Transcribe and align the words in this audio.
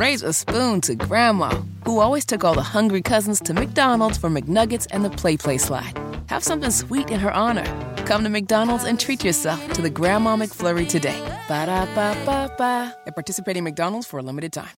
raise 0.00 0.22
a 0.22 0.32
spoon 0.32 0.80
to 0.80 0.94
Grandma, 0.94 1.50
who 1.84 2.00
always 2.00 2.24
took 2.24 2.42
all 2.42 2.54
the 2.54 2.62
hungry 2.62 3.02
cousins 3.02 3.38
to 3.38 3.52
McDonald's 3.52 4.16
for 4.16 4.30
McNuggets 4.30 4.86
and 4.90 5.04
the 5.04 5.10
Play 5.10 5.36
Play 5.36 5.58
slide. 5.58 5.92
Have 6.28 6.42
something 6.42 6.70
sweet 6.70 7.10
in 7.10 7.20
her 7.20 7.30
honor. 7.30 7.66
Come 8.06 8.24
to 8.24 8.30
McDonald's 8.30 8.84
and 8.84 8.98
treat 8.98 9.22
yourself 9.22 9.60
to 9.74 9.82
the 9.82 9.90
Grandma 9.90 10.36
McFlurry 10.36 10.88
today. 10.88 11.20
Ba 11.48 11.66
da 11.66 11.84
ba 11.94 12.16
ba 12.24 12.50
ba. 12.56 12.96
At 13.06 13.14
participating 13.14 13.62
McDonald's 13.62 14.06
for 14.06 14.18
a 14.18 14.22
limited 14.22 14.54
time. 14.54 14.74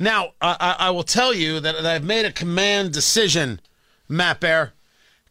Now, 0.00 0.30
I, 0.40 0.74
I 0.80 0.90
will 0.90 1.04
tell 1.04 1.32
you 1.32 1.60
that 1.60 1.86
I've 1.86 2.02
made 2.02 2.26
a 2.26 2.32
command 2.32 2.92
decision, 2.92 3.60
Matt 4.08 4.40
Bear. 4.40 4.72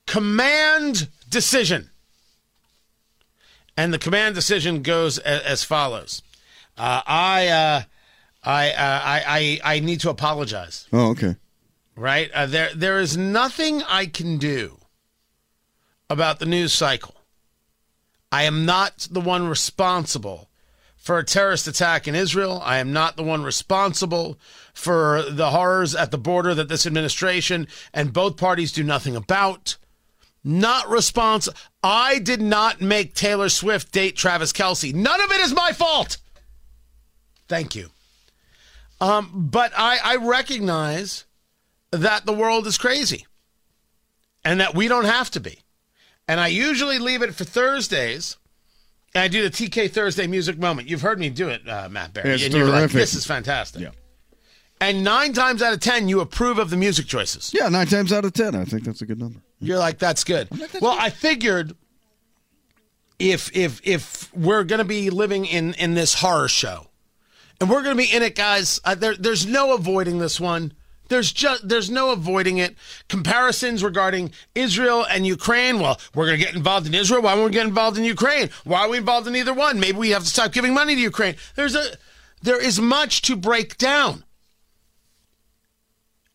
Command 0.07 1.09
decision. 1.27 1.89
And 3.75 3.93
the 3.93 3.99
command 3.99 4.35
decision 4.35 4.81
goes 4.81 5.17
as, 5.17 5.41
as 5.41 5.63
follows. 5.65 6.21
Uh, 6.77 7.01
I, 7.05 7.47
uh, 7.47 7.81
I, 8.43 8.71
uh, 8.71 8.73
I, 8.77 9.59
I, 9.63 9.75
I 9.75 9.79
need 9.79 9.99
to 10.01 10.09
apologize. 10.09 10.87
Oh, 10.93 11.11
okay. 11.11 11.35
Right? 11.95 12.31
Uh, 12.31 12.45
there, 12.45 12.69
there 12.73 12.99
is 12.99 13.17
nothing 13.17 13.83
I 13.83 14.05
can 14.05 14.37
do 14.37 14.77
about 16.09 16.39
the 16.39 16.45
news 16.45 16.73
cycle. 16.73 17.15
I 18.31 18.43
am 18.43 18.65
not 18.65 19.07
the 19.11 19.21
one 19.21 19.47
responsible 19.47 20.49
for 20.95 21.17
a 21.17 21.23
terrorist 21.23 21.67
attack 21.67 22.07
in 22.07 22.15
Israel. 22.15 22.61
I 22.63 22.77
am 22.77 22.93
not 22.93 23.15
the 23.15 23.23
one 23.23 23.43
responsible 23.43 24.37
for 24.73 25.23
the 25.23 25.49
horrors 25.49 25.95
at 25.95 26.11
the 26.11 26.17
border 26.17 26.53
that 26.53 26.69
this 26.69 26.85
administration 26.85 27.67
and 27.93 28.13
both 28.13 28.37
parties 28.37 28.71
do 28.71 28.83
nothing 28.83 29.15
about. 29.15 29.77
Not 30.43 30.89
responsible. 30.89 31.57
I 31.83 32.19
did 32.19 32.41
not 32.41 32.79
make 32.79 33.13
Taylor 33.13 33.49
Swift 33.49 33.91
date 33.91 34.15
Travis 34.15 34.53
Kelce. 34.53 34.93
None 34.93 35.21
of 35.21 35.31
it 35.31 35.41
is 35.41 35.53
my 35.53 35.71
fault. 35.71 36.17
Thank 37.47 37.75
you. 37.75 37.89
Um, 39.01 39.29
but 39.33 39.71
I, 39.77 39.99
I 40.03 40.15
recognize 40.17 41.25
that 41.91 42.25
the 42.25 42.33
world 42.33 42.67
is 42.67 42.77
crazy 42.77 43.25
and 44.43 44.59
that 44.59 44.75
we 44.75 44.87
don't 44.87 45.05
have 45.05 45.29
to 45.31 45.39
be. 45.39 45.59
And 46.27 46.39
I 46.39 46.47
usually 46.47 46.99
leave 46.99 47.21
it 47.21 47.33
for 47.33 47.43
Thursdays. 47.43 48.37
And 49.15 49.23
I 49.23 49.27
do 49.27 49.41
the 49.41 49.49
TK 49.49 49.91
Thursday 49.91 50.27
music 50.27 50.59
moment. 50.59 50.87
You've 50.89 51.01
heard 51.01 51.19
me 51.19 51.29
do 51.29 51.49
it, 51.49 51.67
uh, 51.67 51.89
Matt 51.89 52.13
Barry. 52.13 52.31
It's 52.31 52.43
and 52.43 52.53
you're 52.53 52.65
like, 52.65 52.81
terrific. 52.81 52.97
this 52.97 53.15
is 53.15 53.25
fantastic. 53.25 53.81
Yeah. 53.81 53.89
And 54.81 55.03
nine 55.03 55.33
times 55.33 55.61
out 55.61 55.73
of 55.73 55.79
ten, 55.79 56.07
you 56.07 56.21
approve 56.21 56.57
of 56.57 56.69
the 56.69 56.77
music 56.77 57.07
choices. 57.07 57.51
Yeah, 57.53 57.67
nine 57.67 57.87
times 57.87 58.13
out 58.13 58.23
of 58.23 58.33
ten, 58.33 58.55
I 58.55 58.63
think 58.63 58.85
that's 58.85 59.01
a 59.01 59.05
good 59.05 59.19
number. 59.19 59.41
You're 59.59 59.79
like, 59.79 59.97
that's 59.97 60.23
good. 60.23 60.47
well, 60.81 60.95
I 60.97 61.09
figured 61.09 61.75
if 63.17 63.53
if 63.55 63.81
if 63.83 64.33
we're 64.33 64.63
gonna 64.63 64.85
be 64.85 65.09
living 65.09 65.45
in 65.45 65.73
in 65.73 65.95
this 65.95 66.13
horror 66.13 66.47
show, 66.47 66.88
and 67.59 67.69
we're 67.69 67.83
gonna 67.83 67.95
be 67.95 68.11
in 68.11 68.23
it, 68.23 68.35
guys, 68.35 68.79
uh, 68.83 68.95
there 68.95 69.15
there's 69.15 69.45
no 69.45 69.73
avoiding 69.73 70.19
this 70.19 70.39
one. 70.39 70.73
There's 71.09 71.31
just 71.31 71.67
there's 71.67 71.89
no 71.89 72.11
avoiding 72.11 72.59
it. 72.59 72.75
Comparisons 73.07 73.83
regarding 73.83 74.31
Israel 74.55 75.05
and 75.09 75.25
Ukraine. 75.25 75.79
Well, 75.79 75.99
we're 76.13 76.25
gonna 76.25 76.37
get 76.37 76.55
involved 76.55 76.87
in 76.87 76.93
Israel. 76.93 77.21
Why 77.21 77.33
won't 77.33 77.47
we 77.47 77.53
get 77.53 77.67
involved 77.67 77.97
in 77.97 78.03
Ukraine? 78.03 78.49
Why 78.63 78.81
are 78.81 78.89
we 78.89 78.97
involved 78.97 79.27
in 79.27 79.35
either 79.35 79.53
one? 79.53 79.79
Maybe 79.79 79.97
we 79.97 80.11
have 80.11 80.23
to 80.23 80.29
stop 80.29 80.51
giving 80.51 80.73
money 80.73 80.95
to 80.95 81.01
Ukraine. 81.01 81.35
There's 81.55 81.75
a 81.75 81.83
there 82.41 82.61
is 82.61 82.79
much 82.79 83.21
to 83.23 83.35
break 83.35 83.77
down. 83.77 84.23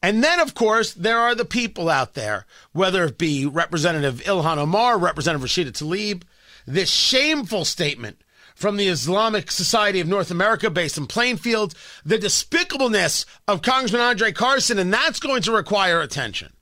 And 0.03 0.23
then, 0.23 0.39
of 0.39 0.53
course, 0.53 0.93
there 0.93 1.19
are 1.19 1.35
the 1.35 1.47
people 1.47 1.89
out 1.89 2.13
there, 2.13 2.45
whether 2.73 3.05
it 3.05 3.17
be 3.17 3.47
Representative 3.47 4.21
Ilhan 4.25 4.59
Omar, 4.59 4.99
Representative 4.99 5.49
Rashida 5.49 5.73
Tlaib, 5.73 6.25
this 6.67 6.91
shameful 6.91 7.65
statement 7.65 8.21
from 8.55 8.77
the 8.77 8.89
Islamic 8.89 9.51
Society 9.51 10.01
of 10.01 10.07
North 10.07 10.31
America 10.31 10.71
based 10.71 10.97
in 10.97 11.07
Plainfield, 11.07 11.75
the 12.05 12.19
despicableness 12.19 13.27
of 13.49 13.63
Congressman 13.63 14.01
Andre 14.01 14.33
Carson, 14.33 14.79
and 14.79 14.93
that's 14.93 15.21
going 15.21 15.43
to 15.43 15.53
require 15.53 16.01
attention. 16.01 16.53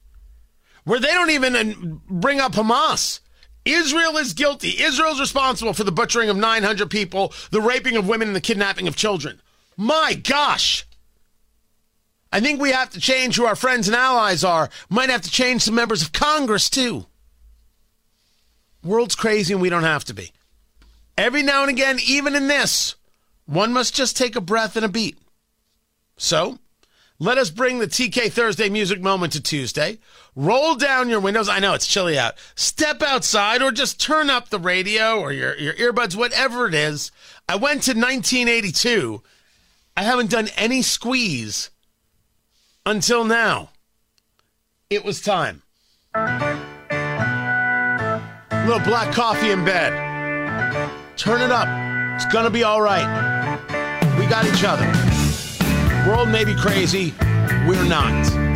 Where 0.84 0.98
they 0.98 1.12
don't 1.12 1.30
even 1.30 1.54
uh, 1.54 1.98
bring 2.08 2.40
up 2.40 2.52
Hamas. 2.52 3.20
Israel 3.64 4.16
is 4.16 4.32
guilty. 4.32 4.82
Israel's 4.82 5.20
responsible 5.20 5.72
for 5.72 5.84
the 5.84 5.92
butchering 5.92 6.28
of 6.28 6.36
900 6.36 6.90
people, 6.90 7.32
the 7.50 7.60
raping 7.60 7.96
of 7.96 8.08
women, 8.08 8.28
and 8.28 8.36
the 8.36 8.40
kidnapping 8.40 8.88
of 8.88 8.96
children. 8.96 9.40
My 9.76 10.14
gosh. 10.14 10.84
I 12.32 12.40
think 12.40 12.60
we 12.60 12.72
have 12.72 12.90
to 12.90 13.00
change 13.00 13.36
who 13.36 13.44
our 13.44 13.54
friends 13.54 13.86
and 13.86 13.94
allies 13.94 14.42
are. 14.42 14.70
Might 14.88 15.10
have 15.10 15.22
to 15.22 15.30
change 15.30 15.62
some 15.62 15.74
members 15.74 16.02
of 16.02 16.12
Congress, 16.12 16.68
too. 16.68 17.06
World's 18.82 19.14
crazy 19.14 19.52
and 19.52 19.62
we 19.62 19.68
don't 19.68 19.84
have 19.84 20.04
to 20.06 20.14
be. 20.14 20.32
Every 21.16 21.42
now 21.42 21.62
and 21.62 21.70
again, 21.70 21.98
even 22.06 22.34
in 22.34 22.48
this, 22.48 22.94
one 23.46 23.72
must 23.72 23.94
just 23.94 24.16
take 24.16 24.34
a 24.36 24.40
breath 24.40 24.76
and 24.76 24.84
a 24.84 24.88
beat. 24.88 25.18
So, 26.16 26.58
let 27.18 27.38
us 27.38 27.50
bring 27.50 27.78
the 27.78 27.86
TK 27.86 28.32
Thursday 28.32 28.68
music 28.68 29.00
moment 29.00 29.32
to 29.34 29.40
Tuesday. 29.40 29.98
Roll 30.34 30.74
down 30.74 31.08
your 31.08 31.20
windows. 31.20 31.48
I 31.48 31.60
know 31.60 31.74
it's 31.74 31.86
chilly 31.86 32.18
out. 32.18 32.34
Step 32.54 33.02
outside 33.02 33.62
or 33.62 33.70
just 33.70 34.00
turn 34.00 34.30
up 34.30 34.48
the 34.48 34.58
radio 34.58 35.20
or 35.20 35.32
your, 35.32 35.56
your 35.56 35.74
earbuds, 35.74 36.16
whatever 36.16 36.66
it 36.66 36.74
is. 36.74 37.12
I 37.48 37.56
went 37.56 37.82
to 37.84 37.92
1982. 37.92 39.22
I 39.96 40.02
haven't 40.02 40.30
done 40.30 40.48
any 40.56 40.82
squeeze 40.82 41.70
until 42.86 43.24
now. 43.24 43.70
It 44.90 45.04
was 45.04 45.20
time. 45.20 45.62
A 46.14 46.58
little 48.66 48.80
black 48.80 49.14
coffee 49.14 49.50
in 49.50 49.64
bed. 49.64 51.01
Turn 51.16 51.40
it 51.40 51.50
up. 51.50 51.68
It's 52.16 52.26
gonna 52.32 52.50
be 52.50 52.64
all 52.64 52.82
right. 52.82 53.06
We 54.18 54.26
got 54.26 54.44
each 54.46 54.64
other. 54.64 54.86
World 56.08 56.28
may 56.28 56.44
be 56.44 56.54
crazy. 56.54 57.14
We're 57.66 57.84
not. 57.84 58.51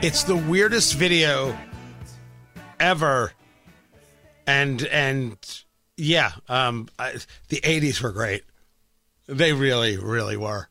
It's 0.00 0.22
the 0.22 0.36
weirdest 0.36 0.94
video 0.94 1.58
ever, 2.80 3.32
and 4.46 4.82
and 4.84 5.36
yeah, 5.96 6.32
um, 6.48 6.88
I, 6.98 7.16
the 7.48 7.60
'80s 7.60 8.00
were 8.00 8.12
great. 8.12 8.44
They 9.26 9.52
really, 9.52 9.98
really 9.98 10.36
were. 10.36 10.68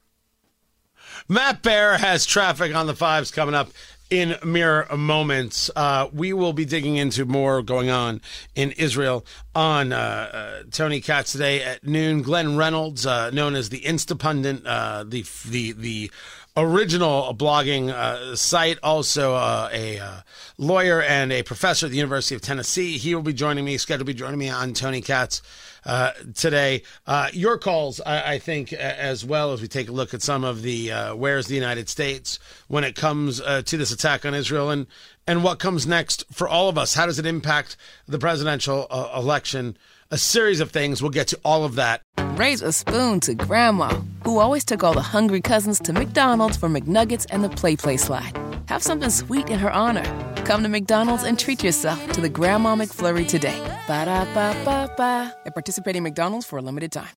Matt 1.28 1.62
Bear 1.62 1.98
has 1.98 2.26
traffic 2.26 2.74
on 2.74 2.88
the 2.88 2.96
fives 2.96 3.30
coming 3.30 3.54
up 3.54 3.70
in 4.10 4.36
mere 4.44 4.88
moments. 4.96 5.70
Uh, 5.76 6.08
we 6.14 6.34
will 6.34 6.54
be 6.54 6.66
digging 6.66 6.98
into 6.98 7.26
more 7.26 7.62
going 7.62 7.90
on 7.90 8.22
in 8.56 8.72
Israel 8.72 9.26
on 9.54 9.92
uh, 9.92 9.98
uh, 9.98 10.64
Tony 10.72 11.02
Katz 11.02 11.32
today 11.32 11.64
at 11.64 11.86
noon. 11.86 12.22
Glenn 12.22 12.58
Reynolds, 12.58 13.06
uh, 13.06 13.30
known 13.32 13.56
as 13.56 13.70
the 13.70 13.82
Instapundit, 13.82 14.62
uh, 14.66 15.04
the 15.04 15.26
the 15.50 15.72
the 15.74 16.12
original 16.58 17.36
blogging 17.36 17.90
uh, 17.90 18.36
site, 18.36 18.80
also 18.82 19.36
uh, 19.36 19.70
a 19.72 20.00
uh, 20.00 20.22
lawyer 20.58 21.02
and 21.04 21.32
a 21.32 21.44
professor 21.44 21.86
at 21.86 21.92
the 21.92 21.98
University 21.98 22.34
of 22.34 22.42
Tennessee. 22.42 22.98
He 22.98 23.14
will 23.14 23.22
be 23.22 23.32
joining 23.32 23.64
me, 23.64 23.78
scheduled 23.78 24.08
to 24.08 24.14
be 24.14 24.18
joining 24.18 24.40
me 24.40 24.50
on 24.50 24.74
Tony 24.74 25.00
Katz 25.00 25.44
uh, 25.86 26.12
today. 26.34 26.82
Uh, 27.06 27.30
your 27.32 27.60
calls, 27.60 28.02
I, 28.02 28.34
I, 28.34 28.40
think, 28.40 28.74
as 28.74 29.24
well 29.24 29.54
as 29.54 29.62
we 29.62 29.68
take 29.68 29.88
a 29.88 29.92
look 29.92 30.16
at 30.16 30.24
some 30.24 30.44
of 30.44 30.64
the 30.64 30.92
uh, 30.92 31.16
where's 31.16 31.46
the 31.46 31.56
United 31.56 31.90
States 31.90 32.40
when 32.68 32.84
it 32.84 32.96
comes 32.96 33.40
to 33.40 33.78
this 33.78 33.92
attack 33.92 34.26
on 34.26 34.34
Israel 34.34 34.72
and, 34.72 34.88
and 35.28 35.44
what 35.44 35.60
comes 35.60 35.86
next 35.86 36.26
for 36.34 36.50
all 36.50 36.70
of 36.70 36.78
us. 36.78 36.96
How 36.96 37.06
does 37.06 37.20
it 37.20 37.26
impact 37.28 37.78
the 38.08 38.18
presidential 38.18 38.88
election? 39.16 39.78
A 40.12 40.18
series 40.18 40.60
of 40.60 40.72
things. 40.72 41.02
We'll 41.02 41.12
get 41.12 41.28
to 41.30 41.40
all 41.44 41.66
of 41.66 41.76
that. 41.76 42.02
Raise 42.36 42.62
a 42.62 42.72
spoon 42.72 43.20
to 43.22 43.34
Grandma, 43.34 43.90
who 44.24 44.40
always 44.40 44.64
took 44.66 44.84
all 44.84 44.94
the 44.94 45.02
hungry 45.02 45.42
cousins 45.42 45.80
to 45.82 45.94
McDonald's 45.94 46.58
for 46.58 46.70
McNuggets 46.70 47.26
and 47.30 47.44
the 47.44 47.50
Play 47.50 47.76
Play 47.76 47.98
slide. 47.98 48.38
Have 48.68 48.84
something 48.84 49.10
sweet 49.10 49.50
in 49.50 49.60
her 49.60 49.72
honor. 49.72 50.04
Come 50.44 50.64
to 50.64 50.70
McDonald's 50.70 51.24
and 51.24 51.38
treat 51.40 51.64
yourself 51.64 52.12
to 52.12 52.22
the 52.22 52.30
Grandma 52.30 52.76
McFlurry 52.76 53.28
today. 53.28 53.60
Ba 53.88 54.06
da 54.06 54.26
ba 54.34 54.56
ba 54.66 54.94
ba. 54.98 55.36
At 55.46 55.54
participating 55.54 56.04
McDonald's 56.04 56.46
for 56.46 56.58
a 56.58 56.62
limited 56.62 56.92
time. 56.92 57.16